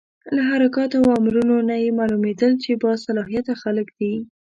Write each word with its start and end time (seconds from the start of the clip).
له 0.35 0.41
حرکاتو 0.49 0.95
او 1.03 1.07
امرونو 1.19 1.55
نه 1.69 1.75
یې 1.83 1.89
معلومېدل 1.99 2.51
چې 2.63 2.71
با 2.81 2.91
صلاحیته 3.05 3.53
خلک 3.61 3.87
دي. 3.99 4.13